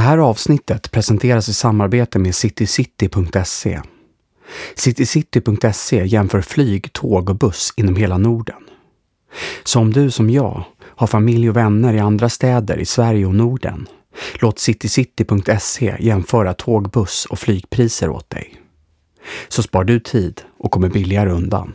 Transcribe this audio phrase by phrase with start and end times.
[0.00, 3.80] Det här avsnittet presenteras i samarbete med citycity.se.
[4.74, 8.62] Citycity.se jämför flyg, tåg och buss inom hela Norden.
[9.64, 13.34] Så om du som jag har familj och vänner i andra städer i Sverige och
[13.34, 13.86] Norden,
[14.40, 18.54] låt citycity.se jämföra tåg, buss och flygpriser åt dig.
[19.48, 21.72] Så spar du tid och kommer billigare undan.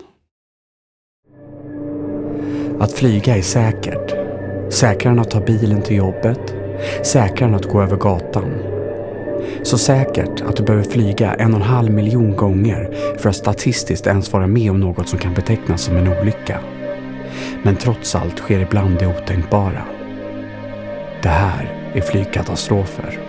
[2.79, 4.13] Att flyga är säkert.
[4.73, 6.64] Säkrare än att ta bilen till jobbet.
[7.03, 8.53] Säkrare än att gå över gatan.
[9.63, 14.07] Så säkert att du behöver flyga en och en halv miljon gånger för att statistiskt
[14.07, 16.59] ens vara med om något som kan betecknas som en olycka.
[17.63, 19.81] Men trots allt sker ibland det otänkbara.
[21.23, 23.24] Det här är flygkatastrofer.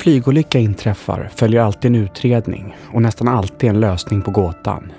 [0.00, 4.92] Flygolycka inträffar följer alltid en utredning och nästan alltid en lösning på gåtan.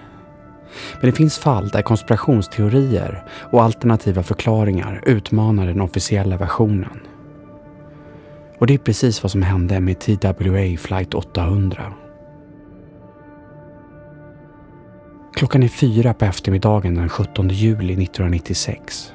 [1.00, 7.00] Men det finns fall där konspirationsteorier och alternativa förklaringar utmanar den officiella versionen.
[8.58, 11.94] Och det är precis vad som hände med TWA flight 800.
[15.34, 19.14] Klockan är fyra på eftermiddagen den 17 juli 1996.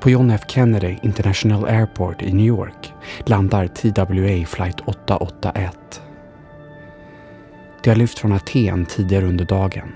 [0.00, 2.92] På John F Kennedy International Airport i New York
[3.26, 6.02] landar TWA flight 881.
[7.82, 9.88] Det har lyft från Aten tidigare under dagen.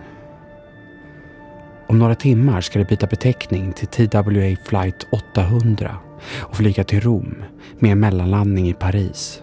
[1.86, 5.96] Om några timmar ska det byta beteckning till TWA flight 800
[6.38, 7.44] och flyga till Rom
[7.78, 9.42] med en mellanlandning i Paris.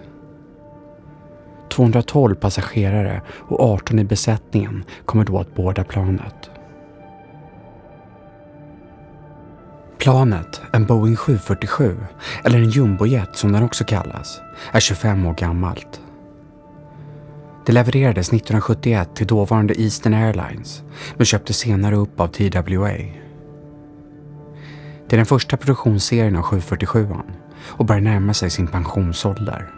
[1.69, 6.51] 212 passagerare och 18 i besättningen kommer då att båda planet.
[9.99, 11.97] Planet, en Boeing 747,
[12.43, 16.01] eller en jumbojet som den också kallas, är 25 år gammalt.
[17.65, 20.83] Det levererades 1971 till dåvarande Eastern Airlines
[21.17, 22.91] men köptes senare upp av TWA.
[25.07, 27.07] Det är den första produktionsserien av 747
[27.61, 29.71] och börjar närma sig sin pensionsålder.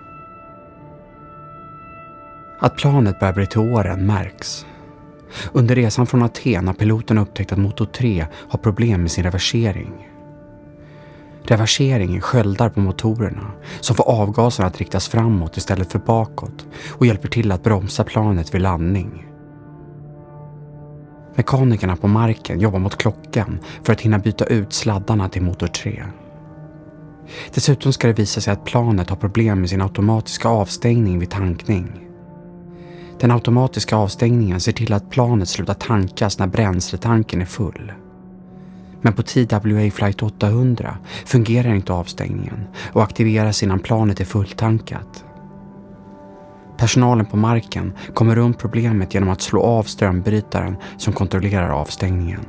[2.59, 4.65] Att planet börjar bli till åren märks.
[5.51, 10.10] Under resan från Aten har piloten upptäckt att motor 3 har problem med sin reversering.
[11.43, 17.27] Reverseringen sköldar på motorerna som får avgaserna att riktas framåt istället för bakåt och hjälper
[17.27, 19.25] till att bromsa planet vid landning.
[21.35, 26.03] Mekanikerna på marken jobbar mot klockan för att hinna byta ut sladdarna till motor 3.
[27.53, 32.07] Dessutom ska det visa sig att planet har problem med sin automatiska avstängning vid tankning.
[33.19, 37.91] Den automatiska avstängningen ser till att planet slutar tankas när bränsletanken är full.
[39.01, 45.25] Men på TWA flight 800 fungerar inte avstängningen och aktiveras innan planet är fulltankat.
[46.77, 52.45] Personalen på marken kommer runt problemet genom att slå av strömbrytaren som kontrollerar avstängningen.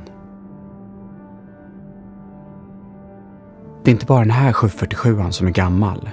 [3.83, 6.09] Det är inte bara den här 747 som är gammal.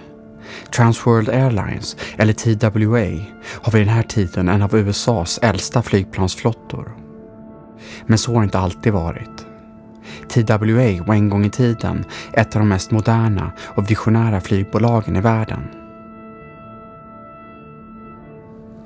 [0.74, 3.24] Transworld Airlines, eller TWA,
[3.62, 6.96] har vid den här tiden en av USAs äldsta flygplansflottor.
[8.06, 9.49] Men så har det inte alltid varit.
[10.30, 15.20] TWA var en gång i tiden ett av de mest moderna och visionära flygbolagen i
[15.20, 15.68] världen.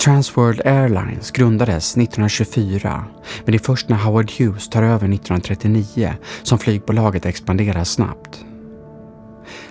[0.04, 3.04] Transworld Airlines grundades 1924
[3.44, 8.44] men det är först när Howard Hughes tar över 1939 som flygbolaget expanderar snabbt.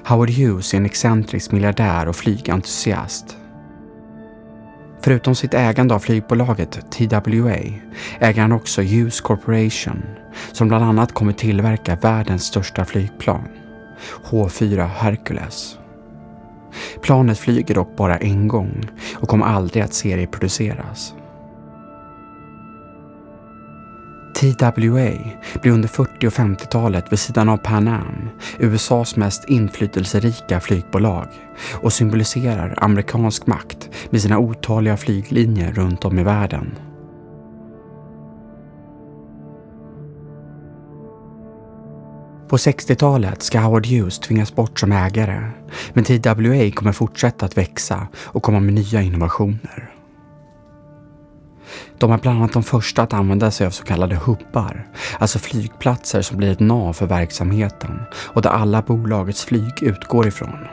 [0.03, 3.37] Howard Hughes är en excentrisk miljardär och flygentusiast.
[5.01, 7.57] Förutom sitt ägande av flygbolaget TWA
[8.19, 10.03] äger han också Hughes Corporation
[10.51, 13.47] som bland annat kommer tillverka världens största flygplan,
[14.29, 15.77] H4 Hercules.
[17.01, 21.13] Planet flyger dock bara en gång och kommer aldrig att serieproduceras.
[24.33, 25.11] TWA
[25.61, 28.29] blev under 40 och 50-talet vid sidan av Pan Am
[28.59, 31.27] USAs mest inflytelserika flygbolag
[31.73, 36.71] och symboliserar amerikansk makt med sina otaliga flyglinjer runt om i världen.
[42.53, 45.51] På 60-talet ska Howard Hughes tvingas bort som ägare,
[45.93, 49.91] men TWA kommer fortsätta att växa och komma med nya innovationer.
[51.97, 54.87] De är bland annat de första att använda sig av så kallade hubbar,
[55.19, 60.67] alltså flygplatser som blir ett nav för verksamheten och där alla bolagets flyg utgår ifrån.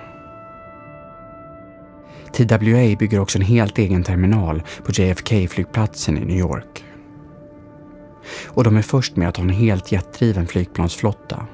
[2.33, 6.85] TWA bygger också en helt egen terminal på JFK-flygplatsen i New York.
[8.47, 11.47] Och de är först med att ha en helt jetdriven flygplansflotta.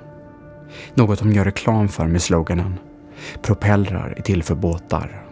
[0.94, 2.78] Något de gör reklam för med sloganen
[3.43, 5.23] “Propellrar är till för båtar”.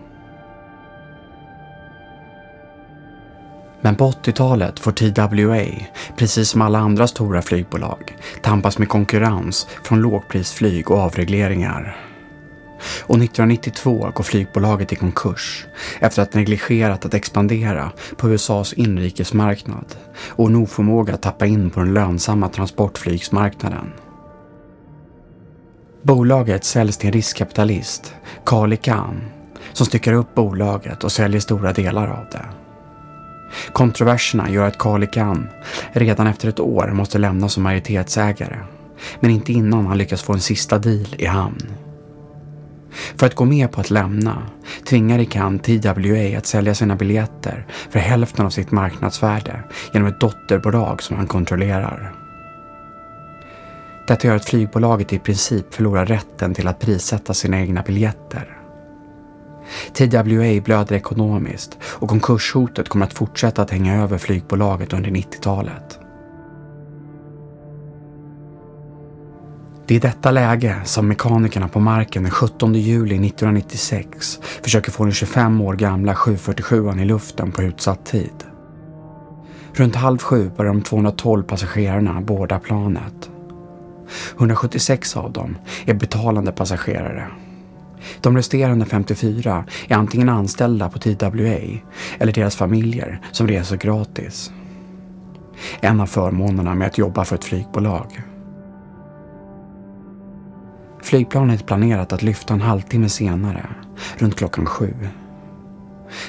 [3.84, 5.86] Men på 80-talet får TWA,
[6.16, 11.96] precis som alla andra stora flygbolag, tampas med konkurrens från lågprisflyg och avregleringar.
[13.00, 15.66] Och 1992 går flygbolaget i konkurs
[16.00, 19.96] efter att negligerat att expandera på USAs inrikesmarknad
[20.28, 23.92] och en oförmåga att tappa in på den lönsamma transportflygsmarknaden.
[26.04, 28.14] Bolaget säljs till en riskkapitalist,
[28.44, 29.20] Carly Khan,
[29.72, 32.44] som styckar upp bolaget och säljer stora delar av det.
[33.72, 35.48] Kontroverserna gör att Carly Khan
[35.92, 38.58] redan efter ett år måste lämna som majoritetsägare,
[39.20, 41.74] men inte innan han lyckas få en sista deal i hamn.
[43.16, 44.42] För att gå med på att lämna
[44.88, 49.60] tvingade Khan TWA att sälja sina biljetter för hälften av sitt marknadsvärde
[49.92, 52.23] genom ett dotterbolag som han kontrollerar.
[54.06, 58.58] Detta gör att flygbolaget i princip förlorar rätten till att prissätta sina egna biljetter.
[59.92, 60.22] TWA
[60.64, 65.98] blöder ekonomiskt och konkurshotet kommer att fortsätta att hänga över flygbolaget under 90-talet.
[69.86, 75.04] Det är i detta läge som mekanikerna på marken den 17 juli 1996 försöker få
[75.04, 78.44] den 25 år gamla 747 i luften på utsatt tid.
[79.72, 83.30] Runt halv sju börjar de 212 passagerarna båda planet.
[84.38, 87.28] 176 av dem är betalande passagerare.
[88.20, 91.80] De resterande 54 är antingen anställda på TWA
[92.18, 94.52] eller deras familjer som reser gratis.
[95.80, 98.22] En av förmånerna med att jobba för ett flygbolag.
[101.02, 103.66] Flygplanet är planerat att lyfta en halvtimme senare,
[104.18, 104.94] runt klockan sju.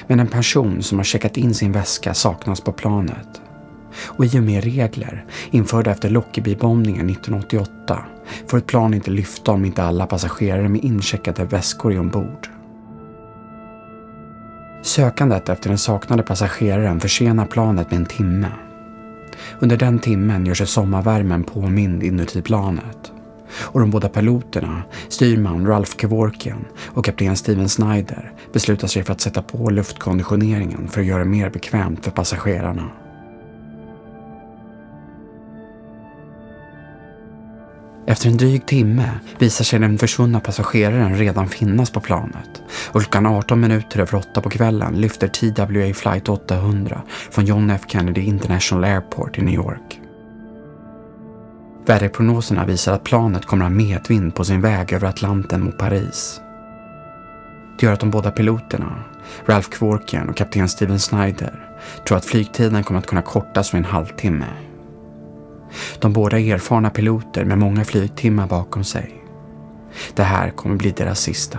[0.06, 3.42] Men en person som har checkat in sin väska saknas på planet.
[4.04, 7.98] Och i och med regler införda efter Lockerbie-bombningen 1988
[8.46, 12.48] får ett plan inte lyfta om inte alla passagerare med incheckade väskor är ombord.
[14.82, 18.48] Sökandet efter den saknade passageraren försenar planet med en timme.
[19.58, 23.12] Under den timmen gör sig sommarvärmen påmind inuti planet
[23.58, 29.20] och de båda piloterna, styrman Ralph Kevorkian och kapten Steven Snyder beslutar sig för att
[29.20, 32.90] sätta på luftkonditioneringen för att göra det mer bekvämt för passagerarna.
[38.16, 43.26] Efter en dryg timme visar sig den försvunna passageraren redan finnas på planet och klockan
[43.26, 48.84] 18 minuter över 8 på kvällen lyfter TWA flight 800 från John F Kennedy International
[48.84, 50.00] Airport i New York.
[51.86, 56.40] Väderprognoserna visar att planet kommer att ha medvind på sin väg över Atlanten mot Paris.
[57.78, 59.04] Det gör att de båda piloterna,
[59.46, 61.68] Ralph Kvorkian och kapten Steven Snyder,
[62.08, 64.65] tror att flygtiden kommer att kunna kortas med en halvtimme.
[65.98, 69.24] De båda är erfarna piloter med många flygtimmar bakom sig.
[70.14, 71.58] Det här kommer bli deras sista.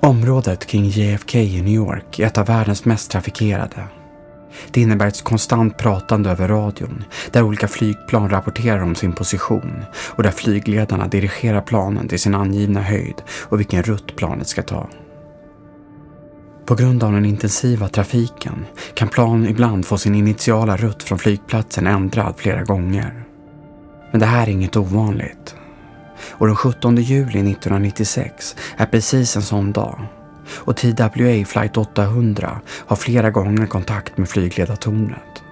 [0.00, 3.84] Området kring JFK i New York är ett av världens mest trafikerade.
[4.70, 10.22] Det innebär ett konstant pratande över radion där olika flygplan rapporterar om sin position och
[10.22, 14.88] där flygledarna dirigerar planen till sin angivna höjd och vilken rutt planet ska ta.
[16.66, 21.86] På grund av den intensiva trafiken kan plan ibland få sin initiala rutt från flygplatsen
[21.86, 23.24] ändrad flera gånger.
[24.10, 25.54] Men det här är inget ovanligt
[26.30, 30.06] och den 17 juli 1996 är precis en sån dag.
[30.54, 35.42] Och TWA flight 800 har flera gånger kontakt med flygledartornet.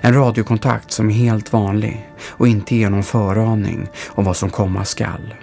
[0.00, 4.84] En radiokontakt som är helt vanlig och inte ger någon föraning om vad som komma
[4.84, 5.34] skall.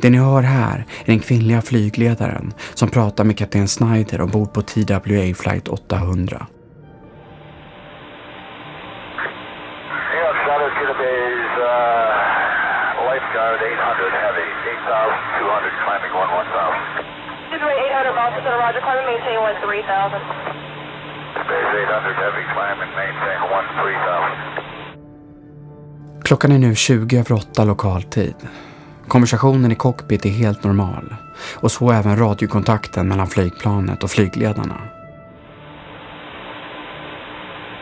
[0.00, 4.62] Det ni hör här är den kvinnliga flygledaren som pratar med kapten Snyder ombord på
[4.62, 6.46] TWA flight 800.
[18.40, 18.80] Center, Roger.
[18.80, 20.20] Climb and maintain 13000.
[21.44, 24.70] Space 800 Heavy, climb and maintain 13000.
[26.30, 28.34] Klockan är nu 20 över 8 lokaltid.
[29.08, 31.06] Konversationen i cockpit är helt normal
[31.62, 34.78] och så även radiokontakten mellan flygplanet och flygledarna.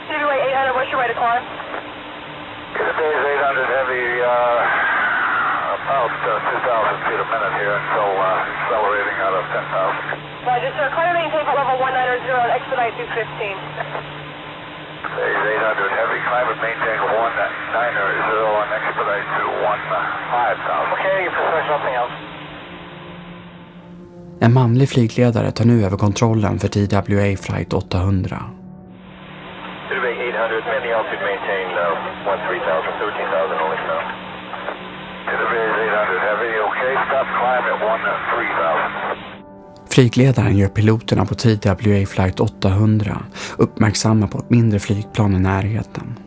[0.08, 1.44] Cityway 800, what's your rate of climb?
[2.76, 4.06] Today's 800 heavy,
[5.76, 9.68] about 2,000 feet a minute here until accelerating out of 10,000.
[10.48, 10.86] Roger, sir.
[10.96, 14.17] Climb and maintain for level 190 and expedite 215.
[15.18, 17.42] Today's 800 heavy, climb and maintain 190
[18.62, 20.94] and expedite to 15,000.
[20.94, 21.20] Okay,
[21.72, 22.14] something else.
[24.40, 28.38] En manlig flygledare tar nu över kontrollen för TWA flight 800.
[29.88, 34.02] Today's 800, mainly altitude maintain uh, 13,000, 13,000 only now.
[35.30, 37.78] Today's 800 heavy, okay, stop climb at
[38.30, 39.27] 13,000.
[39.98, 43.18] Flygledaren gör piloterna på TWA flight 800
[43.56, 46.18] uppmärksamma på ett mindre flygplan i närheten.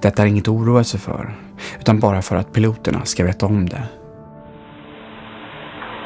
[0.00, 1.34] Detta är inget att oroa sig för,
[1.80, 3.82] utan bara för att piloterna ska veta om det.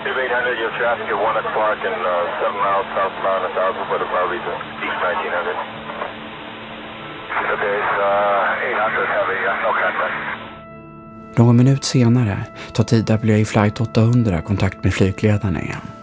[0.04, 1.98] Today's 800, your traffic at 1 o'clock and
[2.40, 4.48] 7 miles southbound, 1,000 foot above East
[4.86, 5.52] 1900.
[7.50, 7.92] Today's
[8.72, 10.18] 800 heavy, no contact.
[11.38, 12.36] Någon minut senare
[12.72, 15.97] tar TWA flight 800 kontakt med flygledarna igen.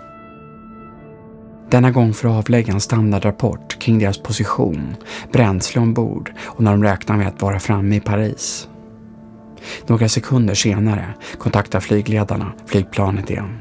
[1.69, 4.95] Denna gång för att avlägga en standardrapport kring deras position,
[5.31, 8.69] bränsle ombord och när de räknar med att vara framme i Paris.
[9.87, 13.59] Några sekunder senare kontaktar flygledarna flygplanet igen.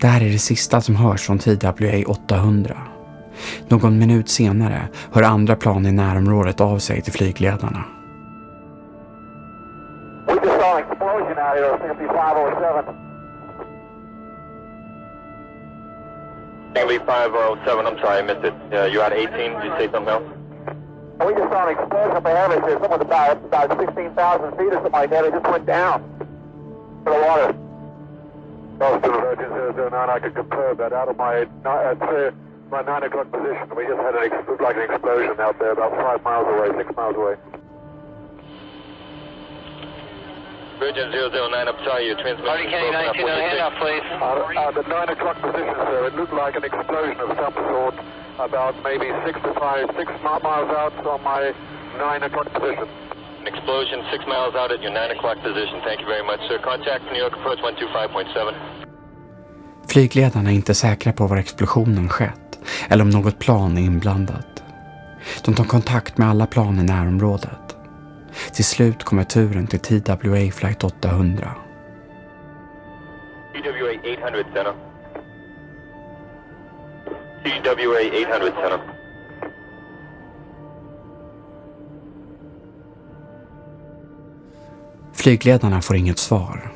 [0.00, 2.89] Det här är det sista som hörs från TWA 800.
[3.68, 7.84] Någon minut senare hör andra plan i närområdet av sig till flygledarna.
[10.26, 12.94] We just saw an explosion out here at 5507.
[16.86, 18.54] Lee 507, I'm sorry, I missed it.
[18.72, 20.24] Uh, you're at 18, did you say something else?
[21.26, 22.78] We just saw an explosion up ahead of us here.
[22.80, 25.24] Someone's about, about 16,000 feet or something like that.
[25.24, 26.02] It just went down
[27.04, 27.54] to the water.
[28.80, 32.30] Oh, to the Virgin 009, I could confirm that out of my, uh,
[32.70, 33.66] my 9 o'clock position.
[33.76, 36.68] We just had an ex- looked like an explosion out there about 5 miles away,
[36.78, 37.34] 6 miles away.
[40.78, 43.12] Virgin 009, I'm sorry, your transmission is broken up.
[43.12, 43.76] What's your take?
[43.82, 44.06] please.
[44.16, 47.96] Uh, uh, the 9 o'clock position, sir, it looked like an explosion of some sort
[48.40, 51.52] about maybe 6 to 5, 6 miles out from my
[51.98, 52.88] 9 o'clock position.
[53.40, 55.80] An explosion six miles out at your 9 o'clock position.
[55.82, 56.58] Thank you very much, sir.
[56.58, 58.54] Contact New York approach 125.7.
[59.88, 62.49] Flygledarna är inte säkra på var explosionen skett
[62.88, 64.62] eller om något plan är inblandat.
[65.44, 67.76] De tar kontakt med alla plan i närområdet.
[68.52, 71.54] Till slut kommer turen till TWA flight 800.
[73.52, 74.74] TWA 800 center.
[77.42, 78.80] TWA 800 center.
[85.12, 86.72] Flygledarna får inget svar.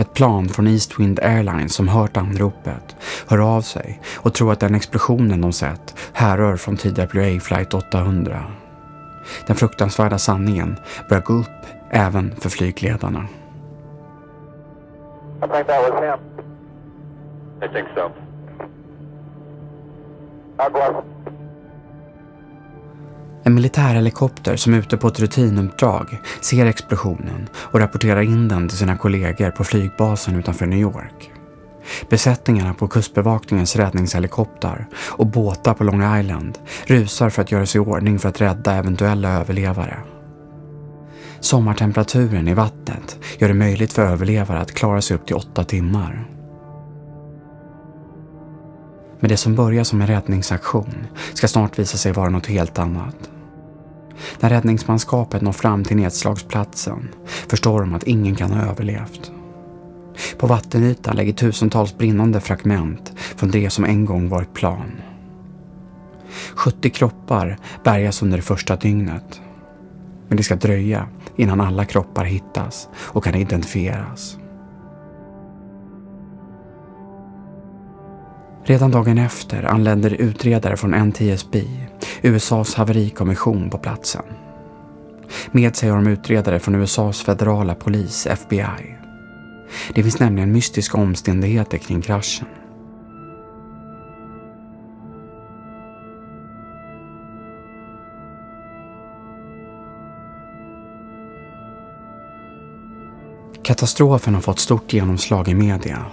[0.00, 2.96] Ett plan från Eastwind Airlines som hört anropet
[3.28, 8.44] hör av sig och tror att den explosionen de sett härrör från TWA flight 800.
[9.46, 10.76] Den fruktansvärda sanningen
[11.08, 13.26] börjar gå upp även för flygledarna.
[15.42, 16.20] I think that was him.
[17.62, 18.10] I think so.
[20.70, 21.19] Bless him.
[23.42, 28.78] En militärhelikopter som är ute på ett rutinuppdrag ser explosionen och rapporterar in den till
[28.78, 31.30] sina kollegor på flygbasen utanför New York.
[32.10, 37.84] Besättningarna på kustbevakningens räddningshelikopter och båtar på Long Island rusar för att göra sig i
[37.84, 39.96] ordning för att rädda eventuella överlevare.
[41.40, 46.39] Sommartemperaturen i vattnet gör det möjligt för överlevare att klara sig upp till åtta timmar.
[49.20, 53.30] Men det som börjar som en räddningsaktion ska snart visa sig vara något helt annat.
[54.40, 59.32] När räddningsmanskapet når fram till nedslagsplatsen förstår de att ingen kan ha överlevt.
[60.38, 64.92] På vattenytan lägger tusentals brinnande fragment från det som en gång var ett plan.
[66.54, 69.40] 70 kroppar bärgas under det första dygnet.
[70.28, 74.36] Men det ska dröja innan alla kroppar hittas och kan identifieras.
[78.70, 81.62] Redan dagen efter anländer utredare från NTSB,
[82.22, 84.22] USAs haverikommission, på platsen.
[85.52, 88.96] Med sig har de utredare från USAs federala polis, FBI.
[89.94, 92.46] Det finns nämligen mystiska omständigheter kring kraschen.
[103.62, 106.06] Katastrofen har fått stort genomslag i media.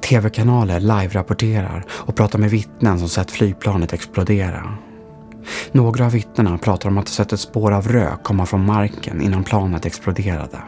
[0.00, 4.74] TV-kanaler live-rapporterar och pratar med vittnen som sett flygplanet explodera.
[5.72, 9.20] Några av vittnena pratar om att ha sett ett spår av rök komma från marken
[9.20, 10.58] innan planet exploderade.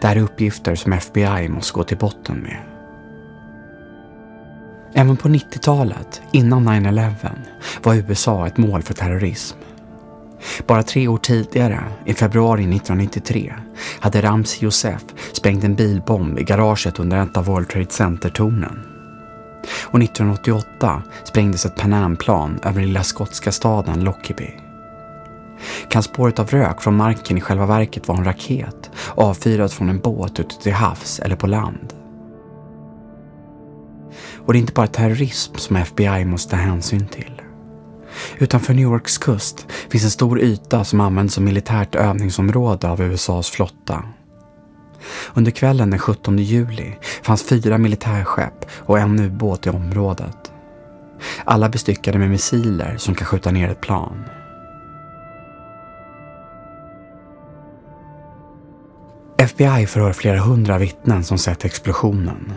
[0.00, 2.58] Det här är uppgifter som FBI måste gå till botten med.
[4.94, 7.30] Även på 90-talet, innan 9-11,
[7.82, 9.58] var USA ett mål för terrorism.
[10.66, 13.54] Bara tre år tidigare, i februari 1993,
[14.00, 15.02] hade Ramzi Youssef
[15.32, 18.80] sprängt en bilbomb i garaget under ett av World Trade Center-tornen.
[19.84, 24.60] Och 1988 sprängdes ett Pan Am-plan över den lilla skotska staden Lockerbie.
[25.90, 29.98] Kan spåret av rök från marken i själva verket vara en raket avfyrad från en
[29.98, 31.92] båt ute till havs eller på land?
[34.46, 37.37] Och det är inte bara terrorism som FBI måste ta hänsyn till.
[38.38, 43.50] Utanför New Yorks kust finns en stor yta som används som militärt övningsområde av USAs
[43.50, 44.04] flotta.
[45.34, 50.52] Under kvällen den 17 juli fanns fyra militärskepp och en ubåt i området.
[51.44, 54.24] Alla bestyckade med missiler som kan skjuta ner ett plan.
[59.38, 62.52] FBI förhör flera hundra vittnen som sett explosionen.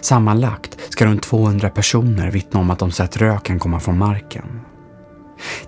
[0.00, 4.60] Sammanlagt ska runt 200 personer vittna om att de sett röken komma från marken.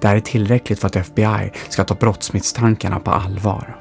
[0.01, 3.77] Det här är tillräckligt för att FBI ska ta brottsmisstankarna på allvar.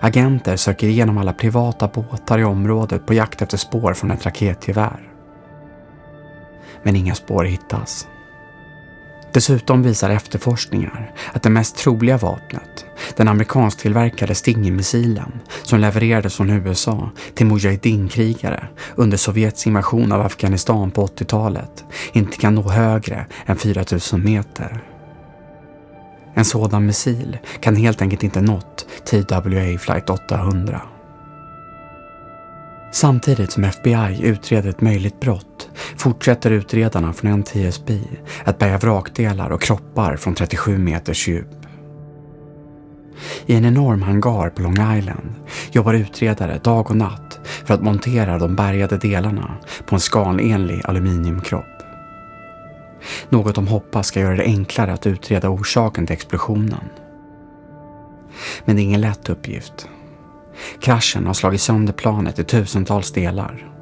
[0.00, 5.08] Agenter söker igenom alla privata båtar i området på jakt efter spår från ett raketgevär.
[6.82, 8.06] Men inga spår hittas.
[9.32, 12.84] Dessutom visar efterforskningar att det mest troliga vapnet,
[13.16, 21.06] den amerikansktillverkade Stinger-missilen som levererades från USA till Mujahedin-krigare under Sovjets invasion av Afghanistan på
[21.06, 24.80] 80-talet, inte kan nå högre än 4000 meter.
[26.34, 30.80] En sådan missil kan helt enkelt inte nått TWA Flight 800.
[32.92, 38.00] Samtidigt som FBI utreder ett möjligt brott fortsätter utredarna från NTSB
[38.44, 41.48] att bärga vrakdelar och kroppar från 37 meters djup.
[43.46, 45.34] I en enorm hangar på Long Island
[45.72, 49.54] jobbar utredare dag och natt för att montera de bärgade delarna
[49.86, 51.82] på en skalenlig aluminiumkropp.
[53.28, 56.84] Något de hoppas ska göra det enklare att utreda orsaken till explosionen.
[58.64, 59.88] Men det är ingen lätt uppgift.
[60.80, 63.72] Kraschen har slagit sönder planet i tusentals delar.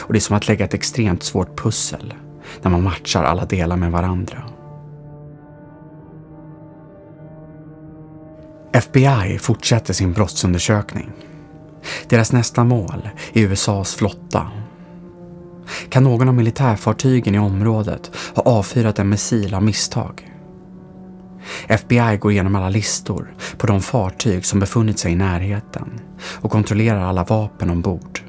[0.00, 2.14] Och det är som att lägga ett extremt svårt pussel
[2.62, 4.42] när man matchar alla delar med varandra.
[8.72, 11.10] FBI fortsätter sin brottsundersökning.
[12.08, 14.50] Deras nästa mål är USAs flotta.
[15.88, 20.31] Kan någon av militärfartygen i området ha avfyrat en missil av misstag?
[21.68, 26.00] FBI går igenom alla listor på de fartyg som befunnit sig i närheten
[26.40, 28.20] och kontrollerar alla vapen ombord.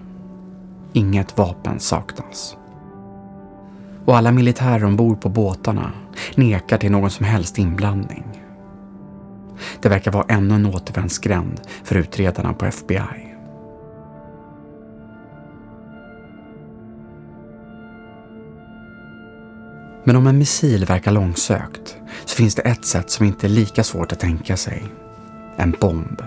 [0.94, 2.58] Inget vapen saknas.
[4.06, 5.92] Och alla militärer ombord på båtarna
[6.36, 8.24] nekar till någon som helst inblandning.
[9.82, 13.33] Det verkar vara ännu en återvändsgränd för utredarna på FBI.
[20.04, 23.84] Men om en missil verkar långsökt så finns det ett sätt som inte är lika
[23.84, 24.84] svårt att tänka sig.
[25.56, 26.22] En bomb.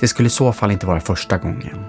[0.00, 1.84] Det skulle i så fall inte vara första gången.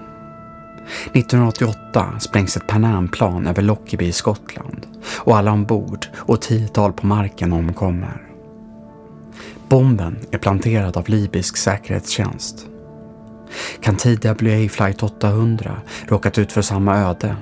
[1.12, 7.06] 1988 sprängs ett Pan Am-plan över Lockerbie i Skottland och alla ombord och tiotal på
[7.06, 8.22] marken omkommer.
[9.68, 12.66] Bomben är planterad av libysk säkerhetstjänst.
[13.80, 15.76] Kan TWA Flight 800
[16.08, 17.36] råkat ut för samma öde?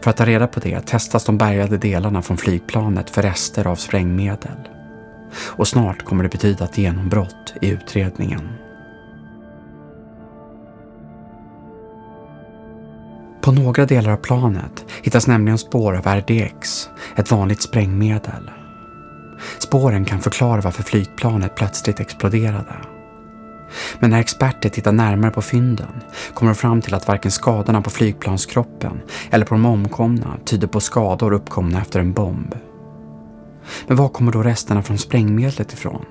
[0.00, 3.76] För att ta reda på det testas de bärgade delarna från flygplanet för rester av
[3.76, 4.68] sprängmedel.
[5.34, 8.48] Och snart kommer det betyda ett genombrott i utredningen.
[13.42, 18.50] På några delar av planet hittas nämligen spår av RDX, ett vanligt sprängmedel.
[19.58, 22.74] Spåren kan förklara varför flygplanet plötsligt exploderade.
[23.98, 26.02] Men när experter tittar närmare på fynden
[26.34, 30.80] kommer de fram till att varken skadorna på flygplanskroppen eller på de omkomna tyder på
[30.80, 32.54] skador uppkomna efter en bomb.
[33.86, 36.04] Men var kommer då resterna från sprängmedlet ifrån?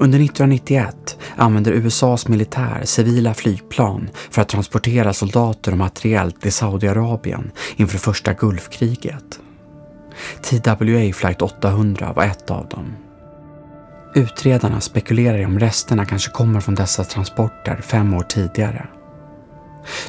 [0.00, 7.50] Under 1991 använder USAs militär civila flygplan för att transportera soldater och materiel till Saudiarabien
[7.76, 9.40] inför första Gulfkriget.
[10.42, 13.07] TWA Flight 800 var ett av dem.
[14.14, 18.86] Utredarna spekulerar i om resterna kanske kommer från dessa transporter fem år tidigare.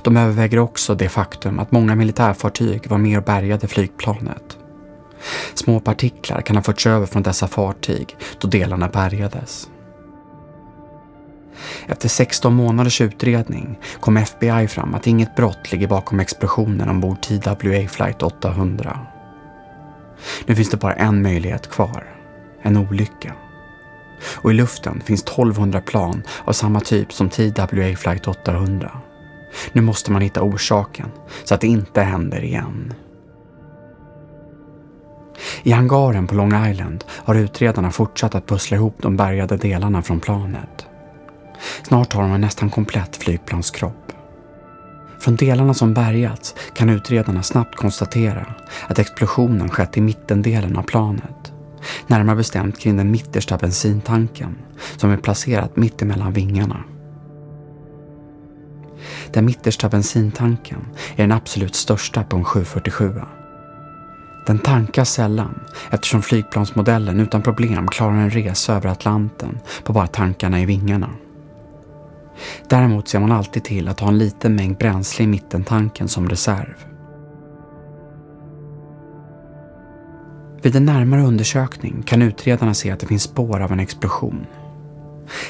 [0.01, 4.57] De överväger också det faktum att många militärfartyg var med och bärgade flygplanet.
[5.53, 9.69] Små partiklar kan ha förts över från dessa fartyg då delarna bärgades.
[11.87, 17.87] Efter 16 månaders utredning kom FBI fram att inget brott ligger bakom explosionen ombord TWA
[17.87, 18.99] flight 800.
[20.45, 22.03] Nu finns det bara en möjlighet kvar.
[22.61, 23.33] En olycka.
[24.35, 28.91] Och i luften finns 1200 plan av samma typ som TWA flight 800.
[29.71, 31.11] Nu måste man hitta orsaken
[31.43, 32.93] så att det inte händer igen.
[35.63, 40.19] I hangaren på Long Island har utredarna fortsatt att pussla ihop de bärgade delarna från
[40.19, 40.87] planet.
[41.83, 44.13] Snart har de en nästan komplett flygplanskropp.
[45.19, 48.45] Från delarna som bärgats kan utredarna snabbt konstatera
[48.87, 51.53] att explosionen skett i mittendelen av planet.
[52.07, 54.55] Närmare bestämt kring den mittersta bensintanken
[54.97, 56.83] som är placerad mittemellan vingarna.
[59.33, 60.79] Den mittersta bensintanken
[61.15, 63.13] är den absolut största på en 747.
[64.45, 65.59] Den tankas sällan
[65.91, 71.09] eftersom flygplansmodellen utan problem klarar en resa över Atlanten på bara tankarna i vingarna.
[72.69, 76.88] Däremot ser man alltid till att ha en liten mängd bränsle i mittentanken som reserv.
[80.61, 84.45] Vid en närmare undersökning kan utredarna se att det finns spår av en explosion.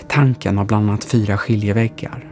[0.07, 2.29] Tanken har bland annat fyra skiljeväggar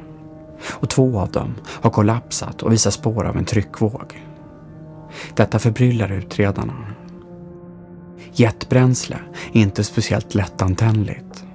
[0.69, 4.23] och två av dem har kollapsat och visar spår av en tryckvåg.
[5.35, 6.73] Detta förbryllar utredarna.
[8.33, 9.17] Jetbränsle
[9.53, 11.45] är inte speciellt lättantändligt.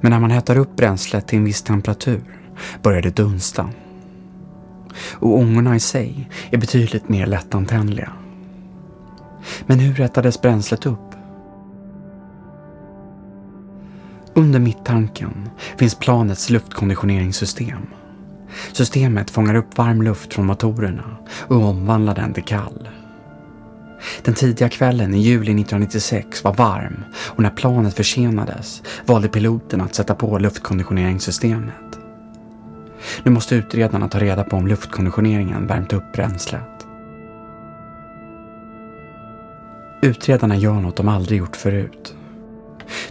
[0.00, 2.24] Men när man hettar upp bränslet till en viss temperatur
[2.82, 3.68] börjar det dunsta.
[5.12, 8.12] Och ångorna i sig är betydligt mer lättantändliga.
[9.66, 10.98] Men hur rättades bränslet upp?
[14.34, 17.86] Under mittanken finns planets luftkonditioneringssystem.
[18.72, 21.16] Systemet fångar upp varm luft från motorerna
[21.48, 22.88] och omvandlar den till kall.
[24.22, 29.94] Den tidiga kvällen i juli 1996 var varm och när planet försenades valde piloten att
[29.94, 31.98] sätta på luftkonditioneringssystemet.
[33.22, 36.86] Nu måste utredarna ta reda på om luftkonditioneringen värmt upp bränslet.
[40.04, 42.14] Utredarna gör något de aldrig gjort förut.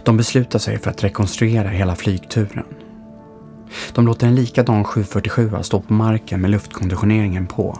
[0.02, 2.64] De beslutar sig för att rekonstruera hela flygturen.
[3.94, 7.78] De låter en likadan 747 stå på marken med luftkonditioneringen på.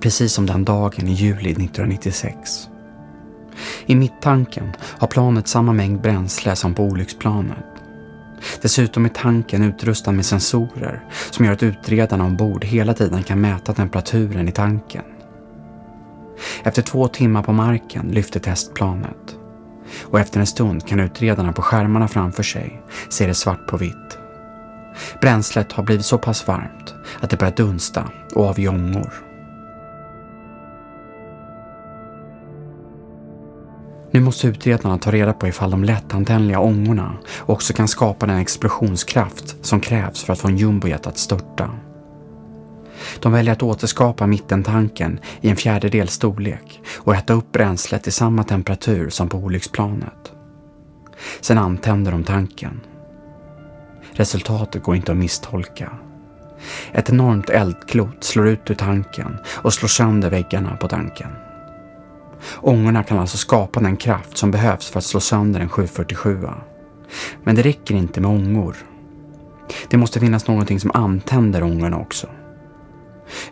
[0.00, 2.68] Precis som den dagen i juli 1996.
[3.86, 7.64] I mittanken har planet samma mängd bränsle som på olycksplanet.
[8.62, 13.72] Dessutom är tanken utrustad med sensorer som gör att utredarna ombord hela tiden kan mäta
[13.74, 15.04] temperaturen i tanken.
[16.62, 19.38] Efter två timmar på marken lyfter testplanet.
[20.02, 24.18] Och efter en stund kan utredarna på skärmarna framför sig se det svart på vitt.
[25.20, 29.12] Bränslet har blivit så pass varmt att det börjar dunsta och avge ångor.
[34.10, 39.56] Nu måste utredarna ta reda på ifall de lättantändliga ångorna också kan skapa den explosionskraft
[39.64, 41.70] som krävs för att få en jumbojet att störta.
[43.20, 48.44] De väljer att återskapa mittentanken i en fjärdedel storlek och äta upp bränslet i samma
[48.44, 50.32] temperatur som på olycksplanet.
[51.40, 52.80] Sen antänder de tanken.
[54.12, 55.92] Resultatet går inte att misstolka.
[56.92, 61.30] Ett enormt eldklot slår ut ur tanken och slår sönder väggarna på tanken.
[62.60, 66.48] Ångorna kan alltså skapa den kraft som behövs för att slå sönder en 747.
[67.42, 68.76] Men det räcker inte med ångor.
[69.88, 72.26] Det måste finnas någonting som antänder ångorna också.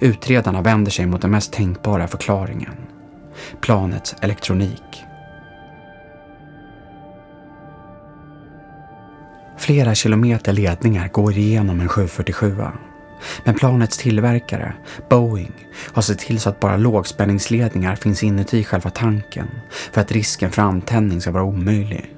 [0.01, 2.75] Utredarna vänder sig mot den mest tänkbara förklaringen.
[3.61, 5.05] Planets elektronik.
[9.59, 12.57] Flera kilometer ledningar går igenom en 747.
[13.45, 14.75] Men planets tillverkare,
[15.11, 15.53] Boeing,
[15.93, 19.49] har sett till så att bara lågspänningsledningar finns inuti själva tanken
[19.93, 22.17] för att risken för antändning ska vara omöjlig.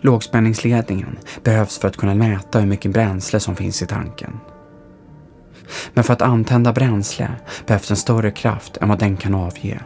[0.00, 4.40] Lågspänningsledningen behövs för att kunna mäta hur mycket bränsle som finns i tanken.
[5.94, 7.30] Men för att antända bränsle
[7.66, 9.80] behövs en större kraft än vad den kan avge.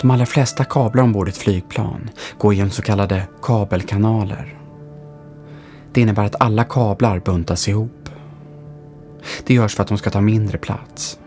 [0.00, 4.58] De allra flesta kablar ombord ett flygplan går genom så kallade kabelkanaler.
[5.92, 8.08] Det innebär att alla kablar buntas ihop.
[9.46, 11.18] Det görs för att de ska ta mindre plats.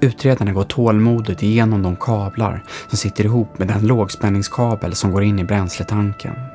[0.00, 5.38] Utredarna går tålmodigt igenom de kablar som sitter ihop med den lågspänningskabel som går in
[5.38, 6.49] i bränsletanken.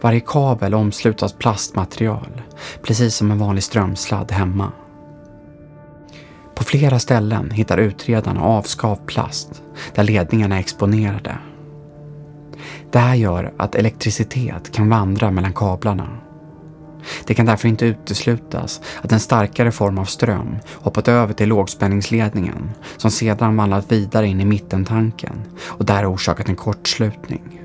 [0.00, 2.42] Varje kabel omslutas plastmaterial,
[2.82, 4.72] precis som en vanlig strömsladd hemma.
[6.54, 9.62] På flera ställen hittar utredarna avskavd plast
[9.94, 11.38] där ledningarna är exponerade.
[12.92, 16.08] Det här gör att elektricitet kan vandra mellan kablarna.
[17.26, 22.70] Det kan därför inte uteslutas att en starkare form av ström hoppat över till lågspänningsledningen
[22.96, 27.60] som sedan vandrat vidare in i mittentanken och där orsakat en kortslutning.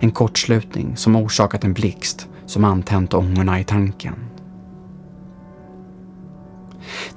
[0.00, 4.14] En kortslutning som orsakat en blixt som antänt ångorna i tanken.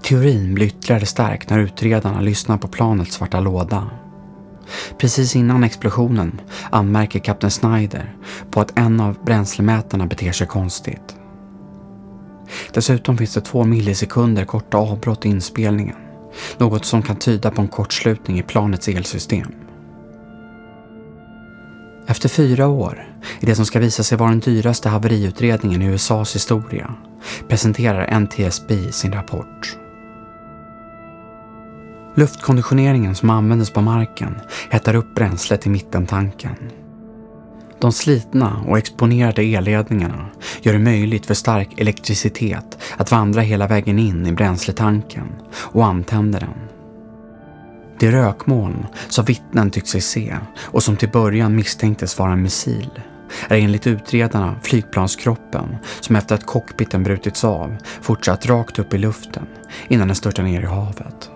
[0.01, 3.89] Teorin blir ytterligare stärkt när utredarna lyssnar på planets svarta låda.
[4.97, 8.15] Precis innan explosionen anmärker kapten Snyder
[8.51, 11.15] på att en av bränslemätarna beter sig konstigt.
[12.73, 15.95] Dessutom finns det två millisekunder korta avbrott i inspelningen.
[16.57, 19.51] Något som kan tyda på en kortslutning i planets elsystem.
[22.07, 23.07] Efter fyra år,
[23.39, 26.93] i det som ska visa sig vara den dyraste haveriutredningen i USAs historia,
[27.47, 29.77] presenterar NTSB sin rapport.
[32.15, 34.35] Luftkonditioneringen som användes på marken
[34.69, 36.55] hettar upp bränslet i mittentanken.
[37.79, 40.25] De slitna och exponerade elledningarna
[40.61, 46.39] gör det möjligt för stark elektricitet att vandra hela vägen in i bränsletanken och antänder
[46.39, 46.72] den.
[48.03, 52.89] Det rökmoln som vittnen tyckt sig se och som till början misstänktes vara en missil
[53.47, 59.47] är enligt utredarna flygplanskroppen som efter att cockpiten brutits av fortsatt rakt upp i luften
[59.87, 61.31] innan den störtar ner i havet.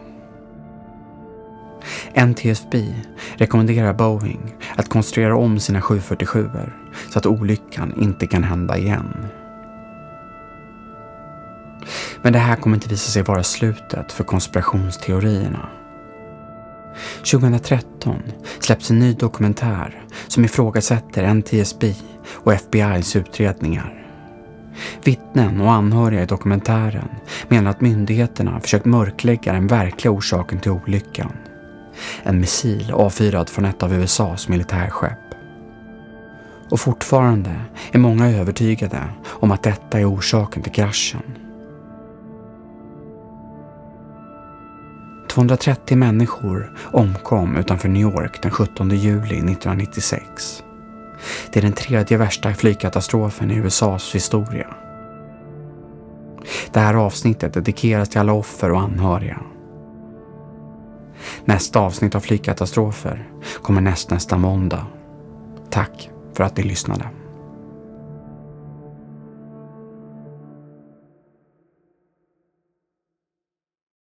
[2.26, 2.96] NTSB
[3.36, 6.50] rekommenderar Boeing att konstruera om sina 747
[7.10, 9.28] så att olyckan inte kan hända igen.
[12.22, 15.70] Men det här kommer inte visa sig vara slutet för konspirationsteorierna.
[17.18, 18.22] 2013
[18.60, 21.94] släpps en ny dokumentär som ifrågasätter NTSB
[22.34, 24.04] och FBIs utredningar.
[25.04, 27.10] Vittnen och anhöriga i dokumentären
[27.48, 31.32] menar att myndigheterna försökt mörklägga den verkliga orsaken till olyckan.
[32.24, 35.20] En missil avfyrad från ett av USAs militärskepp.
[36.70, 37.56] Och fortfarande
[37.92, 41.47] är många övertygade om att detta är orsaken till kraschen.
[45.38, 50.64] 230 människor omkom utanför New York den 17 juli 1996.
[51.52, 54.68] Det är den tredje värsta flygkatastrofen i USAs historia.
[56.74, 59.40] Det här avsnittet dedikeras till alla offer och anhöriga.
[61.46, 63.28] Nästa avsnitt av flygkatastrofer
[63.62, 64.86] kommer näst nästa måndag.
[65.70, 67.10] Tack för att ni lyssnade.